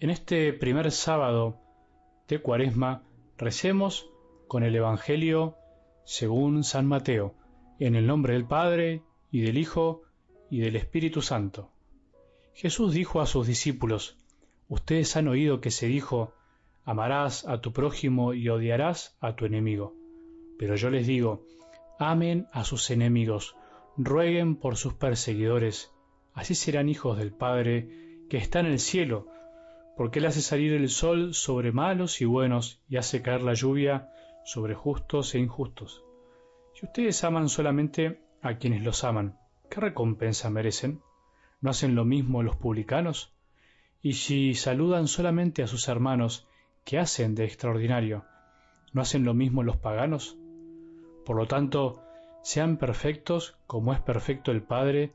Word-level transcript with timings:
En 0.00 0.08
este 0.08 0.54
primer 0.54 0.92
sábado 0.92 1.60
de 2.26 2.40
Cuaresma 2.40 3.02
recemos 3.36 4.08
con 4.48 4.62
el 4.62 4.74
Evangelio 4.74 5.58
según 6.06 6.64
San 6.64 6.86
Mateo, 6.86 7.34
en 7.78 7.94
el 7.94 8.06
nombre 8.06 8.32
del 8.32 8.46
Padre 8.46 9.02
y 9.30 9.42
del 9.42 9.58
Hijo 9.58 10.00
y 10.48 10.60
del 10.60 10.76
Espíritu 10.76 11.20
Santo. 11.20 11.70
Jesús 12.54 12.94
dijo 12.94 13.20
a 13.20 13.26
sus 13.26 13.46
discípulos, 13.46 14.16
Ustedes 14.68 15.16
han 15.16 15.28
oído 15.28 15.60
que 15.60 15.70
se 15.70 15.86
dijo, 15.86 16.32
amarás 16.86 17.46
a 17.46 17.60
tu 17.60 17.74
prójimo 17.74 18.32
y 18.32 18.48
odiarás 18.48 19.18
a 19.20 19.36
tu 19.36 19.44
enemigo. 19.44 19.94
Pero 20.58 20.76
yo 20.76 20.88
les 20.88 21.06
digo, 21.06 21.44
amen 21.98 22.48
a 22.52 22.64
sus 22.64 22.90
enemigos, 22.90 23.54
rueguen 23.98 24.56
por 24.56 24.76
sus 24.76 24.94
perseguidores, 24.94 25.92
así 26.32 26.54
serán 26.54 26.88
hijos 26.88 27.18
del 27.18 27.34
Padre 27.34 28.24
que 28.30 28.38
está 28.38 28.60
en 28.60 28.66
el 28.66 28.78
cielo, 28.78 29.26
porque 30.00 30.18
Él 30.18 30.24
hace 30.24 30.40
salir 30.40 30.72
el 30.72 30.88
sol 30.88 31.34
sobre 31.34 31.72
malos 31.72 32.22
y 32.22 32.24
buenos 32.24 32.80
y 32.88 32.96
hace 32.96 33.20
caer 33.20 33.42
la 33.42 33.52
lluvia 33.52 34.10
sobre 34.46 34.74
justos 34.74 35.34
e 35.34 35.38
injustos. 35.38 36.02
Si 36.72 36.86
ustedes 36.86 37.22
aman 37.22 37.50
solamente 37.50 38.18
a 38.40 38.56
quienes 38.56 38.82
los 38.82 39.04
aman, 39.04 39.38
¿qué 39.68 39.78
recompensa 39.78 40.48
merecen? 40.48 41.02
¿No 41.60 41.68
hacen 41.68 41.94
lo 41.94 42.06
mismo 42.06 42.42
los 42.42 42.56
publicanos? 42.56 43.34
Y 44.00 44.14
si 44.14 44.54
saludan 44.54 45.06
solamente 45.06 45.62
a 45.62 45.66
sus 45.66 45.86
hermanos, 45.86 46.48
¿qué 46.86 46.98
hacen 46.98 47.34
de 47.34 47.44
extraordinario? 47.44 48.24
¿No 48.94 49.02
hacen 49.02 49.26
lo 49.26 49.34
mismo 49.34 49.62
los 49.64 49.76
paganos? 49.76 50.38
Por 51.26 51.36
lo 51.36 51.46
tanto, 51.46 52.02
sean 52.42 52.78
perfectos 52.78 53.58
como 53.66 53.92
es 53.92 54.00
perfecto 54.00 54.50
el 54.50 54.62
Padre 54.62 55.12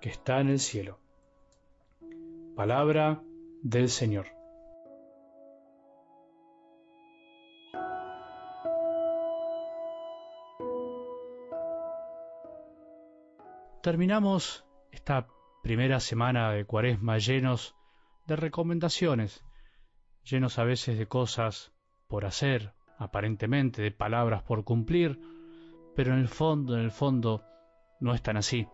que 0.00 0.08
está 0.08 0.40
en 0.40 0.48
el 0.48 0.58
cielo. 0.58 0.98
Palabra 2.56 3.22
del 3.64 3.88
Señor. 3.88 4.26
Terminamos 13.82 14.64
esta 14.92 15.26
primera 15.62 15.98
semana 16.00 16.52
de 16.52 16.66
cuaresma 16.66 17.16
llenos 17.18 17.74
de 18.26 18.36
recomendaciones, 18.36 19.42
llenos 20.24 20.58
a 20.58 20.64
veces 20.64 20.98
de 20.98 21.06
cosas 21.06 21.72
por 22.06 22.26
hacer, 22.26 22.74
aparentemente 22.98 23.80
de 23.80 23.90
palabras 23.90 24.42
por 24.42 24.64
cumplir, 24.64 25.18
pero 25.96 26.12
en 26.12 26.20
el 26.20 26.28
fondo, 26.28 26.74
en 26.74 26.84
el 26.84 26.90
fondo, 26.90 27.44
no 27.98 28.14
es 28.14 28.22
tan 28.22 28.36
así. 28.36 28.68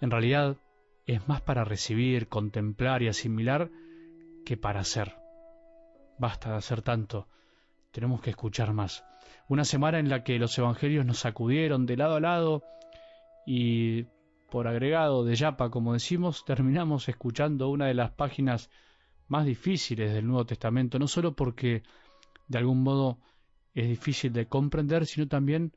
En 0.00 0.12
realidad 0.12 0.58
es 1.06 1.26
más 1.26 1.40
para 1.40 1.64
recibir, 1.64 2.28
contemplar 2.28 3.02
y 3.02 3.08
asimilar 3.08 3.70
que 4.48 4.56
para 4.56 4.80
hacer. 4.80 5.14
Basta 6.18 6.52
de 6.52 6.56
hacer 6.56 6.80
tanto, 6.80 7.28
tenemos 7.90 8.22
que 8.22 8.30
escuchar 8.30 8.72
más. 8.72 9.04
Una 9.46 9.62
semana 9.62 9.98
en 9.98 10.08
la 10.08 10.24
que 10.24 10.38
los 10.38 10.56
evangelios 10.56 11.04
nos 11.04 11.18
sacudieron 11.18 11.84
de 11.84 11.98
lado 11.98 12.14
a 12.14 12.20
lado 12.20 12.62
y 13.46 14.04
por 14.50 14.66
agregado 14.66 15.22
de 15.26 15.34
Yapa, 15.34 15.68
como 15.68 15.92
decimos, 15.92 16.46
terminamos 16.46 17.10
escuchando 17.10 17.68
una 17.68 17.88
de 17.88 17.92
las 17.92 18.12
páginas 18.12 18.70
más 19.26 19.44
difíciles 19.44 20.14
del 20.14 20.26
Nuevo 20.26 20.46
Testamento, 20.46 20.98
no 20.98 21.08
solo 21.08 21.36
porque 21.36 21.82
de 22.46 22.56
algún 22.56 22.82
modo 22.82 23.18
es 23.74 23.86
difícil 23.86 24.32
de 24.32 24.48
comprender, 24.48 25.04
sino 25.04 25.28
también 25.28 25.74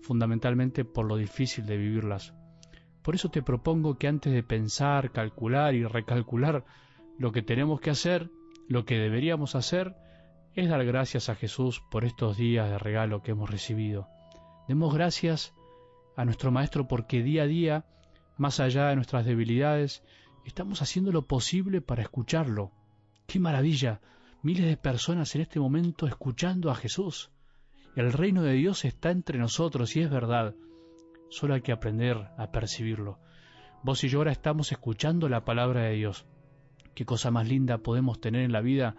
fundamentalmente 0.00 0.86
por 0.86 1.04
lo 1.04 1.16
difícil 1.18 1.66
de 1.66 1.76
vivirlas. 1.76 2.32
Por 3.02 3.14
eso 3.14 3.28
te 3.28 3.42
propongo 3.42 3.98
que 3.98 4.08
antes 4.08 4.32
de 4.32 4.42
pensar, 4.42 5.12
calcular 5.12 5.74
y 5.74 5.84
recalcular 5.84 6.64
lo 7.18 7.32
que 7.32 7.42
tenemos 7.42 7.80
que 7.80 7.90
hacer, 7.90 8.30
lo 8.68 8.84
que 8.84 8.98
deberíamos 8.98 9.54
hacer, 9.54 9.94
es 10.54 10.68
dar 10.68 10.84
gracias 10.84 11.28
a 11.28 11.34
Jesús 11.34 11.80
por 11.90 12.04
estos 12.04 12.36
días 12.36 12.68
de 12.68 12.78
regalo 12.78 13.22
que 13.22 13.32
hemos 13.32 13.50
recibido. 13.50 14.08
Demos 14.68 14.94
gracias 14.94 15.54
a 16.16 16.24
nuestro 16.24 16.50
Maestro 16.50 16.88
porque 16.88 17.22
día 17.22 17.44
a 17.44 17.46
día, 17.46 17.84
más 18.36 18.60
allá 18.60 18.88
de 18.88 18.96
nuestras 18.96 19.24
debilidades, 19.24 20.02
estamos 20.44 20.82
haciendo 20.82 21.12
lo 21.12 21.26
posible 21.26 21.80
para 21.80 22.02
escucharlo. 22.02 22.72
¡Qué 23.26 23.38
maravilla! 23.38 24.00
Miles 24.42 24.66
de 24.66 24.76
personas 24.76 25.34
en 25.34 25.42
este 25.42 25.60
momento 25.60 26.06
escuchando 26.06 26.70
a 26.70 26.74
Jesús. 26.74 27.30
El 27.94 28.12
reino 28.12 28.42
de 28.42 28.54
Dios 28.54 28.84
está 28.84 29.10
entre 29.10 29.38
nosotros 29.38 29.94
y 29.96 30.00
es 30.00 30.10
verdad. 30.10 30.54
Solo 31.28 31.54
hay 31.54 31.60
que 31.60 31.72
aprender 31.72 32.16
a 32.38 32.50
percibirlo. 32.50 33.18
Vos 33.82 34.02
y 34.04 34.08
yo 34.08 34.18
ahora 34.18 34.32
estamos 34.32 34.72
escuchando 34.72 35.28
la 35.28 35.44
palabra 35.44 35.82
de 35.82 35.94
Dios. 35.94 36.26
Qué 36.94 37.04
cosa 37.04 37.30
más 37.30 37.48
linda 37.48 37.78
podemos 37.78 38.20
tener 38.20 38.42
en 38.42 38.52
la 38.52 38.60
vida 38.60 38.96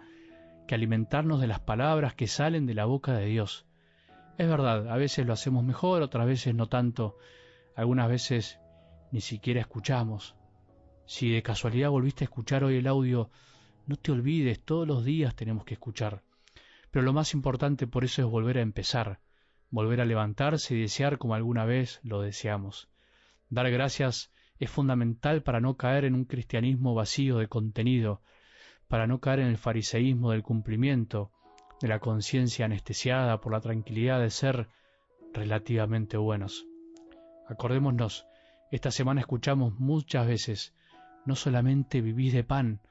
que 0.66 0.74
alimentarnos 0.74 1.40
de 1.40 1.46
las 1.46 1.60
palabras 1.60 2.14
que 2.14 2.26
salen 2.26 2.66
de 2.66 2.74
la 2.74 2.84
boca 2.84 3.12
de 3.14 3.26
Dios. 3.26 3.66
Es 4.38 4.48
verdad, 4.48 4.88
a 4.88 4.96
veces 4.96 5.26
lo 5.26 5.32
hacemos 5.32 5.64
mejor, 5.64 6.02
otras 6.02 6.26
veces 6.26 6.54
no 6.54 6.68
tanto, 6.68 7.16
algunas 7.76 8.08
veces 8.08 8.58
ni 9.10 9.20
siquiera 9.20 9.60
escuchamos. 9.60 10.34
Si 11.04 11.30
de 11.30 11.42
casualidad 11.42 11.90
volviste 11.90 12.24
a 12.24 12.26
escuchar 12.26 12.64
hoy 12.64 12.76
el 12.76 12.86
audio, 12.86 13.30
no 13.86 13.96
te 13.96 14.12
olvides, 14.12 14.64
todos 14.64 14.86
los 14.86 15.04
días 15.04 15.34
tenemos 15.34 15.64
que 15.64 15.74
escuchar. 15.74 16.22
Pero 16.90 17.04
lo 17.04 17.12
más 17.12 17.34
importante 17.34 17.86
por 17.86 18.04
eso 18.04 18.22
es 18.22 18.28
volver 18.28 18.58
a 18.58 18.62
empezar, 18.62 19.20
volver 19.70 20.00
a 20.00 20.04
levantarse 20.04 20.74
y 20.74 20.80
desear 20.80 21.18
como 21.18 21.34
alguna 21.34 21.64
vez 21.64 22.00
lo 22.02 22.20
deseamos. 22.22 22.88
Dar 23.50 23.70
gracias 23.70 24.30
es 24.62 24.70
fundamental 24.70 25.42
para 25.42 25.60
no 25.60 25.76
caer 25.76 26.04
en 26.04 26.14
un 26.14 26.24
cristianismo 26.24 26.94
vacío 26.94 27.38
de 27.38 27.48
contenido, 27.48 28.22
para 28.86 29.08
no 29.08 29.18
caer 29.18 29.40
en 29.40 29.48
el 29.48 29.56
fariseísmo 29.56 30.30
del 30.30 30.44
cumplimiento, 30.44 31.32
de 31.80 31.88
la 31.88 31.98
conciencia 31.98 32.66
anestesiada 32.66 33.40
por 33.40 33.50
la 33.50 33.60
tranquilidad 33.60 34.20
de 34.20 34.30
ser 34.30 34.68
relativamente 35.32 36.16
buenos. 36.16 36.64
Acordémonos, 37.48 38.24
esta 38.70 38.92
semana 38.92 39.20
escuchamos 39.22 39.80
muchas 39.80 40.28
veces, 40.28 40.76
no 41.26 41.34
solamente 41.34 42.00
vivís 42.00 42.32
de 42.32 42.44
pan, 42.44 42.82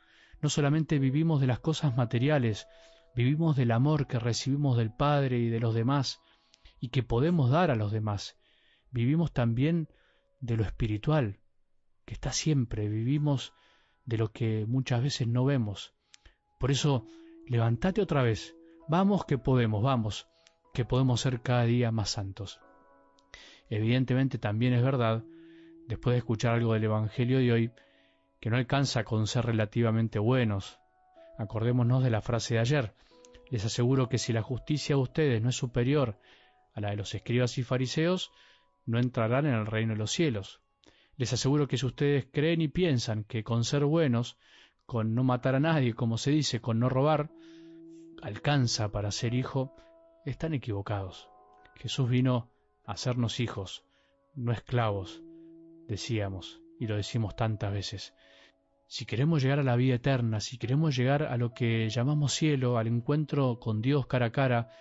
no 0.42 0.50
solamente 0.50 1.00
vivimos 1.00 1.40
de 1.40 1.48
las 1.48 1.60
cosas 1.60 1.96
materiales, 1.96 2.68
vivimos 3.16 3.56
del 3.56 3.72
amor 3.72 4.08
que 4.08 4.20
recibimos 4.20 4.76
del 4.76 4.92
Padre 4.92 5.40
y 5.40 5.48
de 5.48 5.62
los 5.62 5.74
demás, 5.74 6.20
y 6.82 6.90
que 6.90 7.02
podemos 7.02 7.50
dar 7.50 7.72
a 7.72 7.76
los 7.76 7.94
demás. 7.94 8.38
Vivimos 8.92 9.32
también 9.32 9.88
de 10.42 10.58
lo 10.58 10.64
espiritual, 10.64 11.41
que 12.12 12.16
está 12.16 12.34
siempre, 12.34 12.90
vivimos 12.90 13.54
de 14.04 14.18
lo 14.18 14.34
que 14.34 14.66
muchas 14.68 15.02
veces 15.02 15.30
no 15.30 15.46
vemos. 15.46 15.94
Por 16.60 16.70
eso, 16.70 17.08
levántate 17.48 18.02
otra 18.02 18.22
vez, 18.22 18.54
vamos 18.90 19.24
que 19.24 19.38
podemos, 19.38 19.82
vamos, 19.82 20.28
que 20.74 20.84
podemos 20.84 21.22
ser 21.22 21.40
cada 21.40 21.64
día 21.64 21.90
más 21.90 22.10
santos. 22.10 22.60
Evidentemente 23.70 24.38
también 24.40 24.74
es 24.74 24.84
verdad, 24.84 25.24
después 25.88 26.16
de 26.16 26.18
escuchar 26.18 26.56
algo 26.56 26.74
del 26.74 26.84
Evangelio 26.84 27.40
de 27.40 27.54
hoy, 27.54 27.72
que 28.42 28.50
no 28.50 28.58
alcanza 28.58 29.06
con 29.06 29.26
ser 29.26 29.46
relativamente 29.46 30.20
buenos. 30.20 30.80
Acordémonos 31.38 32.04
de 32.04 32.10
la 32.10 32.22
frase 32.22 32.56
de 32.56 32.60
ayer. 32.60 32.94
Les 33.50 33.64
aseguro 33.64 34.10
que 34.10 34.18
si 34.18 34.34
la 34.34 34.42
justicia 34.42 34.98
de 34.98 35.02
ustedes 35.02 35.42
no 35.42 35.48
es 35.48 35.56
superior 35.56 36.20
a 36.74 36.82
la 36.82 36.90
de 36.90 36.98
los 36.98 37.16
escribas 37.16 37.58
y 37.58 37.64
fariseos, 37.64 38.34
no 38.86 39.00
entrarán 39.00 39.46
en 39.46 39.54
el 39.54 39.66
reino 39.66 39.94
de 39.94 40.00
los 40.00 40.12
cielos. 40.12 40.61
Les 41.22 41.32
aseguro 41.34 41.68
que 41.68 41.78
si 41.78 41.86
ustedes 41.86 42.26
creen 42.34 42.62
y 42.62 42.68
piensan 42.68 43.26
que 43.26 43.44
con 43.44 43.64
ser 43.64 43.86
buenos, 43.86 44.40
con 44.88 45.14
no 45.14 45.24
matar 45.24 45.54
a 45.54 45.60
nadie, 45.60 45.94
como 45.94 46.18
se 46.18 46.32
dice, 46.32 46.62
con 46.62 46.80
no 46.80 46.90
robar, 46.90 47.30
alcanza 48.24 48.92
para 48.92 49.12
ser 49.12 49.36
hijo, 49.36 49.76
están 50.26 50.56
equivocados. 50.56 51.30
Jesús 51.76 52.10
vino 52.10 52.50
a 52.88 52.94
hacernos 52.94 53.40
hijos, 53.40 53.86
no 54.34 54.52
esclavos, 54.52 55.22
decíamos, 55.88 56.64
y 56.80 56.88
lo 56.88 56.96
decimos 56.96 57.36
tantas 57.36 57.72
veces. 57.72 58.16
Si 58.88 59.06
queremos 59.06 59.44
llegar 59.44 59.60
a 59.60 59.64
la 59.64 59.76
vida 59.76 59.94
eterna, 59.94 60.40
si 60.40 60.58
queremos 60.58 60.96
llegar 60.96 61.22
a 61.22 61.38
lo 61.38 61.54
que 61.54 61.88
llamamos 61.90 62.34
cielo, 62.34 62.80
al 62.80 62.88
encuentro 62.88 63.60
con 63.60 63.84
Dios 63.84 64.08
cara 64.08 64.26
a 64.26 64.32
cara, 64.32 64.72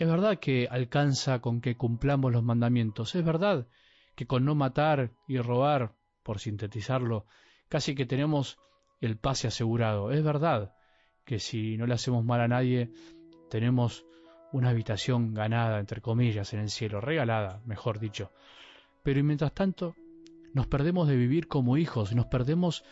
es 0.00 0.08
verdad 0.08 0.40
que 0.40 0.66
alcanza 0.68 1.38
con 1.38 1.60
que 1.60 1.76
cumplamos 1.76 2.32
los 2.32 2.42
mandamientos, 2.42 3.14
es 3.14 3.24
verdad 3.24 3.68
que 4.14 4.26
con 4.26 4.44
no 4.44 4.54
matar 4.54 5.12
y 5.26 5.38
robar, 5.38 5.94
por 6.22 6.38
sintetizarlo, 6.38 7.26
casi 7.68 7.94
que 7.94 8.06
tenemos 8.06 8.58
el 9.00 9.18
pase 9.18 9.48
asegurado. 9.48 10.10
Es 10.10 10.22
verdad 10.22 10.74
que 11.24 11.38
si 11.38 11.76
no 11.76 11.86
le 11.86 11.94
hacemos 11.94 12.24
mal 12.24 12.40
a 12.40 12.48
nadie, 12.48 12.90
tenemos 13.50 14.04
una 14.52 14.70
habitación 14.70 15.34
ganada, 15.34 15.80
entre 15.80 16.00
comillas, 16.00 16.52
en 16.54 16.60
el 16.60 16.70
cielo, 16.70 17.00
regalada, 17.00 17.60
mejor 17.66 17.98
dicho. 17.98 18.30
Pero 19.02 19.20
y 19.20 19.22
mientras 19.22 19.52
tanto, 19.52 19.94
nos 20.52 20.66
perdemos 20.66 21.08
de 21.08 21.16
vivir 21.16 21.48
como 21.48 21.76
hijos, 21.76 22.14
nos 22.14 22.26
perdemos 22.26 22.84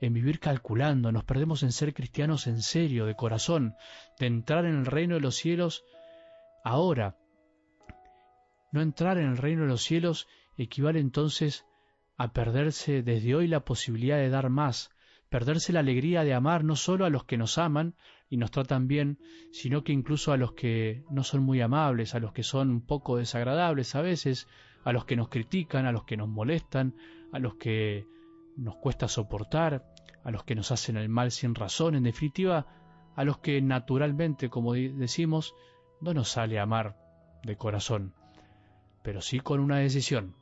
en 0.00 0.14
vivir 0.14 0.40
calculando, 0.40 1.12
nos 1.12 1.24
perdemos 1.24 1.62
en 1.62 1.72
ser 1.72 1.94
cristianos 1.94 2.46
en 2.46 2.62
serio, 2.62 3.06
de 3.06 3.16
corazón, 3.16 3.74
de 4.18 4.26
entrar 4.26 4.64
en 4.64 4.76
el 4.76 4.86
reino 4.86 5.14
de 5.14 5.20
los 5.20 5.36
cielos 5.36 5.84
ahora. 6.64 7.16
No 8.72 8.82
entrar 8.82 9.18
en 9.18 9.26
el 9.26 9.36
reino 9.36 9.62
de 9.62 9.68
los 9.68 9.82
cielos 9.82 10.28
equivale 10.62 11.00
entonces 11.00 11.66
a 12.16 12.32
perderse 12.32 13.02
desde 13.02 13.34
hoy 13.34 13.46
la 13.48 13.64
posibilidad 13.64 14.18
de 14.18 14.28
dar 14.28 14.50
más, 14.50 14.90
perderse 15.30 15.72
la 15.72 15.80
alegría 15.80 16.22
de 16.22 16.34
amar 16.34 16.64
no 16.64 16.76
solo 16.76 17.06
a 17.06 17.10
los 17.10 17.24
que 17.24 17.38
nos 17.38 17.56
aman 17.56 17.94
y 18.28 18.36
nos 18.36 18.50
tratan 18.50 18.86
bien, 18.86 19.18
sino 19.52 19.84
que 19.84 19.92
incluso 19.92 20.32
a 20.32 20.36
los 20.36 20.52
que 20.52 21.04
no 21.10 21.24
son 21.24 21.42
muy 21.42 21.60
amables, 21.60 22.14
a 22.14 22.20
los 22.20 22.32
que 22.32 22.42
son 22.42 22.68
un 22.68 22.84
poco 22.84 23.16
desagradables 23.16 23.94
a 23.94 24.02
veces, 24.02 24.48
a 24.84 24.92
los 24.92 25.06
que 25.06 25.16
nos 25.16 25.28
critican, 25.28 25.86
a 25.86 25.92
los 25.92 26.04
que 26.04 26.16
nos 26.16 26.28
molestan, 26.28 26.94
a 27.32 27.38
los 27.38 27.54
que 27.54 28.06
nos 28.56 28.76
cuesta 28.76 29.08
soportar, 29.08 29.86
a 30.24 30.30
los 30.30 30.44
que 30.44 30.54
nos 30.54 30.72
hacen 30.72 30.96
el 30.96 31.08
mal 31.08 31.30
sin 31.30 31.54
razón, 31.54 31.94
en 31.94 32.02
definitiva, 32.02 32.66
a 33.16 33.24
los 33.24 33.38
que 33.38 33.62
naturalmente, 33.62 34.50
como 34.50 34.74
decimos, 34.74 35.54
no 36.00 36.12
nos 36.12 36.28
sale 36.28 36.58
amar 36.58 36.96
de 37.44 37.56
corazón, 37.56 38.14
pero 39.02 39.22
sí 39.22 39.40
con 39.40 39.60
una 39.60 39.78
decisión. 39.78 40.39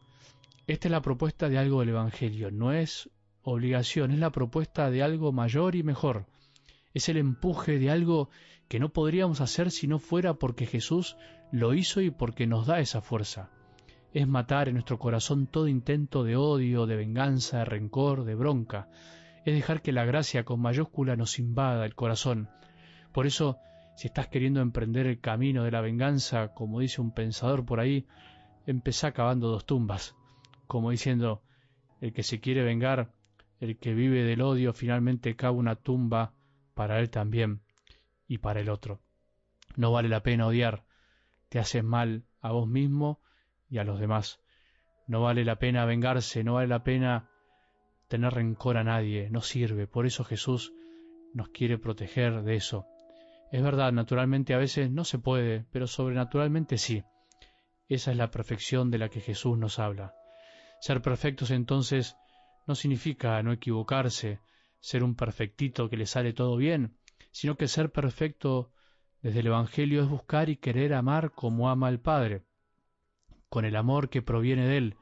Esta 0.69 0.89
es 0.89 0.93
la 0.93 1.01
propuesta 1.01 1.49
de 1.49 1.57
algo 1.57 1.81
del 1.81 1.89
Evangelio, 1.89 2.51
no 2.51 2.75
es 2.75 3.09
obligación, 3.41 4.11
es 4.11 4.19
la 4.19 4.31
propuesta 4.31 4.91
de 4.91 5.03
algo 5.03 5.33
mayor 5.33 5.75
y 5.75 5.83
mejor. 5.83 6.27
Es 6.93 7.09
el 7.09 7.17
empuje 7.17 7.79
de 7.79 7.91
algo 7.91 8.29
que 8.69 8.79
no 8.79 8.91
podríamos 8.91 9.41
hacer 9.41 9.71
si 9.71 9.87
no 9.87 9.99
fuera 9.99 10.35
porque 10.35 10.67
Jesús 10.67 11.17
lo 11.53 11.73
hizo 11.73 12.03
y 12.03 12.11
porque 12.11 12.47
nos 12.47 12.67
da 12.67 12.81
esa 12.81 13.01
fuerza. 13.01 13.49
Es 14.13 14.29
matar 14.29 14.69
en 14.69 14.75
nuestro 14.75 14.99
corazón 14.99 15.47
todo 15.47 15.69
intento 15.69 16.23
de 16.23 16.37
odio, 16.37 16.85
de 16.85 16.97
venganza, 16.97 17.61
de 17.61 17.65
rencor, 17.65 18.25
de 18.25 18.35
bronca. 18.35 18.91
Es 19.47 19.55
dejar 19.55 19.81
que 19.81 19.93
la 19.93 20.05
gracia 20.05 20.45
con 20.45 20.61
mayúscula 20.61 21.17
nos 21.17 21.39
invada 21.39 21.87
el 21.87 21.95
corazón. 21.95 22.51
Por 23.13 23.27
eso, 23.27 23.57
si 23.97 24.09
estás 24.09 24.29
queriendo 24.29 24.61
emprender 24.61 25.07
el 25.07 25.19
camino 25.19 25.65
de 25.65 25.71
la 25.71 25.81
venganza, 25.81 26.53
como 26.53 26.81
dice 26.81 27.01
un 27.01 27.15
pensador 27.15 27.65
por 27.65 27.81
ahí, 27.81 28.07
empezá 28.67 29.13
cavando 29.13 29.49
dos 29.49 29.65
tumbas, 29.65 30.15
como 30.69 30.91
diciendo, 30.91 31.43
el 32.01 32.13
que 32.13 32.23
se 32.23 32.39
quiere 32.39 32.63
vengar 32.63 33.13
el 33.61 33.77
que 33.79 33.95
vive 33.95 34.23
del 34.23 34.43
odio 34.43 34.73
finalmente 34.73 35.35
cae 35.37 35.51
una 35.51 35.75
tumba 35.77 36.33
para 36.75 37.01
él 37.01 37.11
también 37.11 37.61
y 38.27 38.39
para 38.39 38.61
el 38.61 38.69
otro. 38.69 39.01
No 39.77 39.93
vale 39.93 40.09
la 40.09 40.23
pena 40.23 40.47
odiar, 40.47 40.85
te 41.49 41.59
haces 41.59 41.83
mal 41.83 42.25
a 42.41 42.53
vos 42.53 42.69
mismo 42.69 43.21
y 43.69 43.79
a 43.79 43.85
los 43.85 43.99
demás. 43.99 44.41
No 45.07 45.23
vale 45.23 45.45
la 45.45 45.57
pena 45.57 45.85
vengarse, 45.87 46.45
no 46.45 46.55
vale 46.55 46.69
la 46.69 46.85
pena 46.85 47.31
tener 48.09 48.33
rencor 48.33 48.77
a 48.77 48.85
nadie, 48.85 49.29
no 49.31 49.41
sirve. 49.41 49.87
Por 49.87 50.07
eso 50.07 50.25
Jesús 50.25 50.73
nos 51.35 51.49
quiere 51.49 51.79
proteger 51.79 52.43
de 52.43 52.57
eso. 52.57 52.87
Es 53.51 53.63
verdad, 53.63 53.93
naturalmente 53.93 54.55
a 54.55 54.59
veces 54.59 54.91
no 54.91 55.05
se 55.05 55.19
puede, 55.19 55.65
pero 55.73 55.87
sobrenaturalmente 55.87 56.79
sí. 56.79 57.03
Esa 57.89 58.11
es 58.11 58.17
la 58.17 58.31
perfección 58.31 58.91
de 58.91 58.99
la 58.99 59.09
que 59.09 59.21
Jesús 59.21 59.57
nos 59.57 59.79
habla. 59.79 60.18
Ser 60.81 61.03
perfectos 61.03 61.51
entonces 61.51 62.17
no 62.67 62.75
significa 62.75 63.43
no 63.43 63.53
equivocarse, 63.53 64.41
ser 64.81 65.03
un 65.03 65.15
perfectito 65.15 65.89
que 65.89 65.97
le 65.97 66.07
sale 66.07 66.33
todo 66.33 66.57
bien, 66.57 66.97
sino 67.31 67.57
que 67.57 67.69
ser 67.69 67.91
perfecto 67.91 68.73
desde 69.23 69.41
el 69.41 69.49
Evangelio 69.49 70.03
es 70.03 70.09
buscar 70.09 70.49
y 70.49 70.57
querer 70.57 70.95
amar 70.95 71.33
como 71.33 71.69
ama 71.69 71.89
el 71.89 71.99
Padre, 71.99 72.45
con 73.49 73.65
el 73.65 73.77
amor 73.77 74.09
que 74.09 74.23
proviene 74.23 74.67
de 74.67 74.77
Él, 74.77 74.97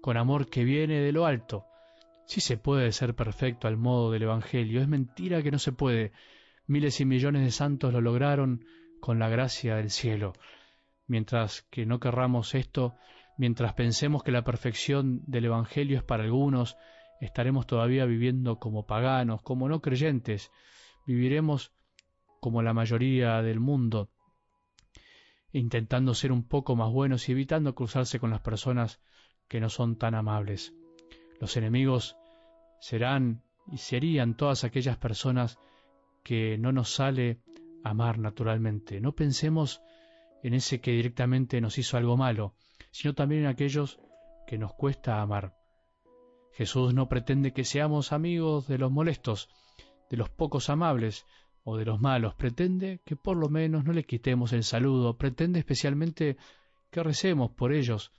con 0.00 0.16
amor 0.16 0.48
que 0.48 0.64
viene 0.64 1.00
de 1.00 1.12
lo 1.12 1.26
alto. 1.26 1.66
Sí 2.26 2.40
se 2.40 2.56
puede 2.56 2.92
ser 2.92 3.14
perfecto 3.14 3.68
al 3.68 3.76
modo 3.76 4.10
del 4.10 4.22
Evangelio, 4.22 4.80
es 4.80 4.88
mentira 4.88 5.42
que 5.42 5.50
no 5.50 5.58
se 5.58 5.72
puede. 5.72 6.12
Miles 6.66 7.00
y 7.00 7.04
millones 7.04 7.42
de 7.42 7.50
santos 7.50 7.92
lo 7.92 8.00
lograron 8.00 8.64
con 9.00 9.18
la 9.18 9.28
gracia 9.28 9.76
del 9.76 9.90
cielo. 9.90 10.32
Mientras 11.06 11.62
que 11.70 11.86
no 11.86 11.98
querramos 11.98 12.54
esto, 12.54 12.94
mientras 13.40 13.72
pensemos 13.72 14.22
que 14.22 14.32
la 14.32 14.44
perfección 14.44 15.22
del 15.26 15.46
Evangelio 15.46 15.96
es 15.96 16.04
para 16.04 16.24
algunos 16.24 16.76
estaremos 17.22 17.66
todavía 17.66 18.04
viviendo 18.04 18.58
como 18.58 18.84
paganos, 18.84 19.40
como 19.40 19.66
no 19.66 19.80
creyentes, 19.80 20.52
viviremos 21.06 21.72
como 22.40 22.60
la 22.60 22.74
mayoría 22.74 23.40
del 23.40 23.58
mundo, 23.58 24.10
intentando 25.52 26.12
ser 26.12 26.32
un 26.32 26.42
poco 26.42 26.76
más 26.76 26.92
buenos 26.92 27.30
y 27.30 27.32
evitando 27.32 27.74
cruzarse 27.74 28.20
con 28.20 28.28
las 28.28 28.42
personas 28.42 29.00
que 29.48 29.58
no 29.58 29.70
son 29.70 29.96
tan 29.96 30.14
amables. 30.14 30.74
Los 31.40 31.56
enemigos 31.56 32.18
serán 32.78 33.42
y 33.72 33.78
serían 33.78 34.36
todas 34.36 34.64
aquellas 34.64 34.98
personas 34.98 35.58
que 36.22 36.58
no 36.58 36.72
nos 36.72 36.90
sale 36.90 37.40
amar 37.84 38.18
naturalmente. 38.18 39.00
No 39.00 39.12
pensemos 39.12 39.80
en 40.42 40.52
ese 40.52 40.82
que 40.82 40.90
directamente 40.90 41.62
nos 41.62 41.78
hizo 41.78 41.96
algo 41.96 42.18
malo, 42.18 42.54
sino 42.90 43.14
también 43.14 43.42
en 43.42 43.48
aquellos 43.48 44.00
que 44.46 44.58
nos 44.58 44.74
cuesta 44.74 45.20
amar. 45.20 45.54
Jesús 46.52 46.92
no 46.94 47.08
pretende 47.08 47.52
que 47.52 47.64
seamos 47.64 48.12
amigos 48.12 48.66
de 48.66 48.78
los 48.78 48.90
molestos, 48.90 49.48
de 50.10 50.16
los 50.16 50.28
pocos 50.28 50.68
amables 50.68 51.24
o 51.62 51.76
de 51.76 51.84
los 51.84 52.00
malos, 52.00 52.34
pretende 52.34 53.00
que 53.04 53.16
por 53.16 53.36
lo 53.36 53.48
menos 53.48 53.84
no 53.84 53.92
le 53.92 54.04
quitemos 54.04 54.52
el 54.52 54.64
saludo, 54.64 55.16
pretende 55.16 55.60
especialmente 55.60 56.36
que 56.90 57.02
recemos 57.02 57.52
por 57.52 57.72
ellos. 57.72 58.12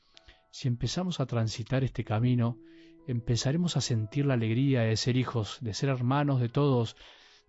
Si 0.51 0.67
empezamos 0.67 1.19
a 1.19 1.25
transitar 1.25 1.83
este 1.83 2.03
camino, 2.03 2.57
empezaremos 3.07 3.77
a 3.77 3.81
sentir 3.81 4.25
la 4.25 4.35
alegría 4.35 4.81
de 4.81 4.95
ser 4.95 5.17
hijos, 5.17 5.57
de 5.61 5.73
ser 5.73 5.89
hermanos 5.89 6.39
de 6.39 6.49
todos, 6.49 6.95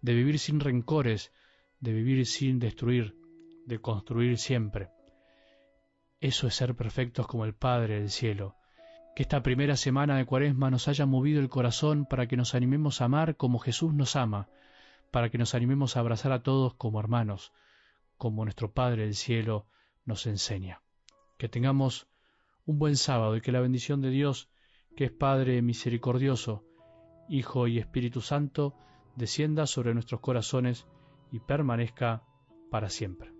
de 0.00 0.14
vivir 0.14 0.38
sin 0.38 0.60
rencores, 0.60 1.32
de 1.80 1.92
vivir 1.92 2.26
sin 2.26 2.58
destruir, 2.58 3.16
de 3.66 3.78
construir 3.80 4.38
siempre. 4.38 4.88
Eso 6.22 6.46
es 6.46 6.54
ser 6.54 6.76
perfectos 6.76 7.26
como 7.26 7.44
el 7.44 7.52
Padre 7.52 7.98
del 7.98 8.08
cielo. 8.08 8.54
Que 9.16 9.24
esta 9.24 9.42
primera 9.42 9.74
semana 9.74 10.16
de 10.16 10.24
Cuaresma 10.24 10.70
nos 10.70 10.86
haya 10.86 11.04
movido 11.04 11.40
el 11.40 11.48
corazón 11.48 12.06
para 12.06 12.28
que 12.28 12.36
nos 12.36 12.54
animemos 12.54 13.00
a 13.00 13.06
amar 13.06 13.36
como 13.36 13.58
Jesús 13.58 13.92
nos 13.92 14.14
ama, 14.14 14.48
para 15.10 15.30
que 15.30 15.38
nos 15.38 15.56
animemos 15.56 15.96
a 15.96 16.00
abrazar 16.00 16.30
a 16.30 16.44
todos 16.44 16.74
como 16.74 17.00
hermanos, 17.00 17.52
como 18.18 18.44
nuestro 18.44 18.70
Padre 18.70 19.02
del 19.02 19.16
cielo 19.16 19.66
nos 20.04 20.28
enseña. 20.28 20.80
Que 21.38 21.48
tengamos 21.48 22.06
un 22.66 22.78
buen 22.78 22.96
sábado 22.96 23.34
y 23.34 23.40
que 23.40 23.50
la 23.50 23.60
bendición 23.60 24.00
de 24.00 24.10
Dios, 24.10 24.48
que 24.96 25.06
es 25.06 25.10
Padre 25.10 25.60
misericordioso, 25.60 26.64
Hijo 27.28 27.66
y 27.66 27.80
Espíritu 27.80 28.20
Santo, 28.20 28.76
descienda 29.16 29.66
sobre 29.66 29.92
nuestros 29.92 30.20
corazones 30.20 30.86
y 31.32 31.40
permanezca 31.40 32.22
para 32.70 32.90
siempre. 32.90 33.31